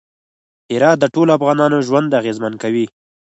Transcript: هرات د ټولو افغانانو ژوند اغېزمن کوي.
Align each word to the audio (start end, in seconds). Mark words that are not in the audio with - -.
هرات 0.71 0.97
د 0.99 1.05
ټولو 1.13 1.31
افغانانو 1.37 1.77
ژوند 1.87 2.17
اغېزمن 2.19 2.53
کوي. 2.63 2.85